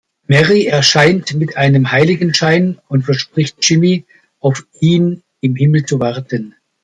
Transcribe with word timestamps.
Mary 0.27 0.65
erscheint 0.65 1.35
mit 1.35 1.57
einem 1.57 1.91
Heiligenschein 1.91 2.79
und 2.87 3.03
verspricht 3.03 3.57
Jimmy, 3.61 4.05
auf 4.39 4.65
ihn 4.79 5.21
im 5.41 5.55
Himmel 5.55 5.85
zu 5.85 5.99
warten. 5.99 6.55